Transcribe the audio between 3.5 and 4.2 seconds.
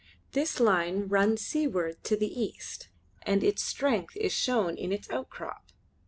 strength